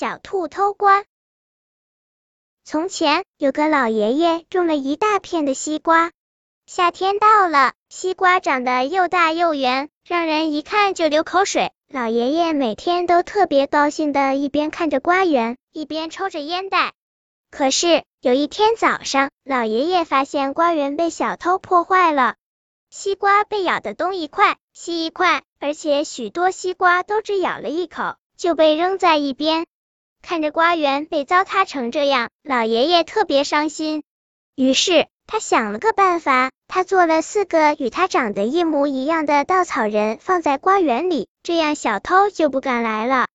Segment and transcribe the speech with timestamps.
[0.00, 1.04] 小兔偷瓜。
[2.64, 6.10] 从前有个老爷爷种了一大片的西瓜，
[6.64, 11.70] 夏天到了，西瓜长得又大又圆，让人一看就流口水。
[11.86, 16.94] 老爷爷每天都特别高兴的，一边看着瓜园，一边抽着烟袋。
[17.50, 22.36] 可是有一天早上，老爷爷发现瓜园被小偷破坏了，
[22.88, 29.66] 西瓜被咬得东一块西一块，而且许多西瓜都只咬了一口就被扔在一边。
[30.22, 34.02] 看着瓜园被糟蹋成这样，老爷爷特别伤心。
[34.54, 43.26] 于是他想了个办法，他做了四个与他长得一模一样的稻草人，放在瓜园里，这样小偷就不敢来了。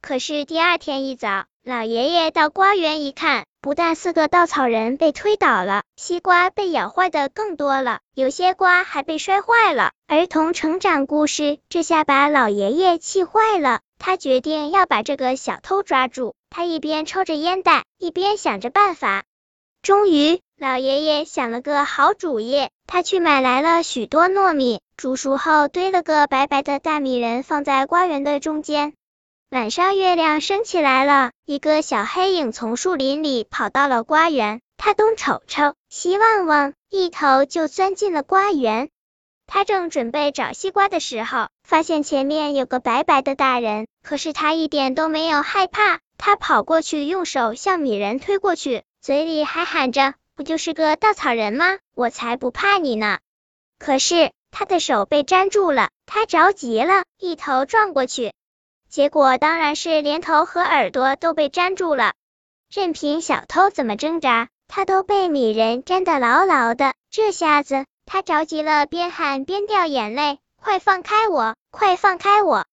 [0.00, 9.90] 可是第二天一早，老爷爷到瓜园一看，不但四个稻草人被推倒了，西瓜被咬坏的更多了，有些瓜还被摔坏了。
[10.06, 13.80] 儿童成长故事，这下把老爷爷气坏了。
[13.98, 16.34] 他决定要把这个小偷抓住。
[16.50, 19.24] 他一边抽着烟袋，一边想着办法。
[19.82, 22.68] 终于，老爷爷想了个好主意。
[22.86, 28.94] 他去买来了许多糯米，煮熟后堆了个白白的大米人，放在瓜园的中间。
[29.50, 34.60] 晚上，月亮升起来了，一个小黑影从树林里跑到了瓜园。
[34.76, 38.90] 他东瞅瞅，西望望，一头就钻进了瓜园。
[39.50, 46.00] 他正准备找西瓜的时候，发现前面有个白白的大人，可是他一点都没有害怕。
[46.18, 51.78] 他跑过去，用手向米人推过去，嘴里还喊着：“不就是个稻草人吗？
[51.94, 53.20] 我才不怕你呢！”
[53.80, 58.34] 可是他的手被粘住了，他着急了，一头撞过去，
[58.90, 62.12] 结果当然是连头和耳朵都被粘住了。
[62.70, 66.92] 任凭小偷怎么挣扎，他都被米人粘得牢牢的。
[67.10, 67.86] 这下子。
[68.10, 71.54] 他着急了，边喊边掉眼泪：“快放开我！
[71.70, 72.64] 快放开我！”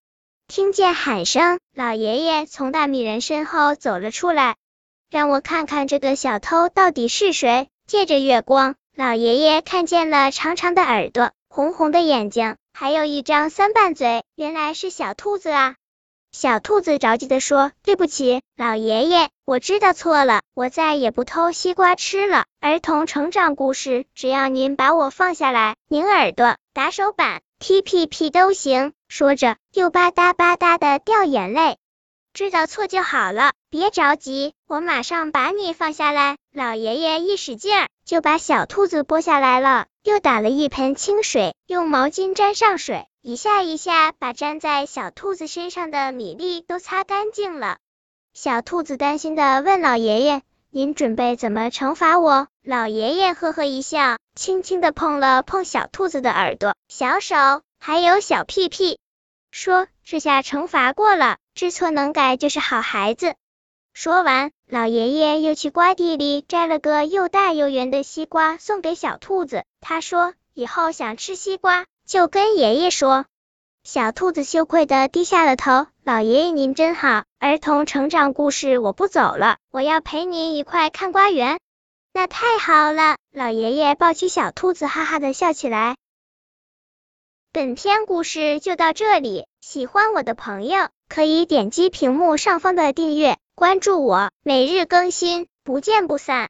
[0.47, 4.55] 听见喊声，老爷爷从大米人身后走了出来，
[5.11, 7.67] 让我看看这个小偷到底是谁。
[7.85, 15.75] 借着月光，老爷爷看见了长长的耳朵、红红的眼睛，还有一张三瓣嘴，原来是小兔子啊！
[16.37, 28.91] 小兔子着急的说：“对不起，老爷爷，我知道错了，我再也不偷西瓜吃了。”儿童成长故事，只要您把我放下来，拧耳朵、打手板、踢屁屁都行。
[29.07, 31.77] 说着，又吧嗒吧嗒的掉眼泪。
[32.33, 36.35] 知道错就好了，别着急，我马上把你放下来。
[36.51, 43.05] 老爷爷一使劲儿，就把小兔子拨下来了，又打了一盆清水，用毛巾沾上水。
[43.27, 47.79] 一下一下把粘在小兔子身上的米粒都擦干净了。
[48.35, 58.99] 小兔子担心的问老爷爷：“您准备怎么惩罚我？”老爷爷呵呵一笑，轻轻的碰了碰小兔子的耳朵、小手，还有小屁屁，
[59.49, 63.33] 说：“这下惩罚过了，知错能改就是好孩子。”
[63.95, 69.63] 说完，老爷爷又去瓜地里摘了个又大又圆的西瓜送给小兔子。
[69.81, 73.25] 他说：“以后想吃西瓜。”就跟爷爷说，
[73.83, 75.87] 小兔子羞愧的低下了头。
[76.03, 81.59] 老爷爷您真好，儿童成长故事我不走了，我要陪您一块看瓜园。
[82.13, 85.95] 那太好了，老爷爷抱起小兔子，哈哈的笑起来。
[87.51, 96.43] 本篇故事就到这里，喜欢我的朋友可以点击屏幕上方的订阅，关注我，每日更新，不见不散。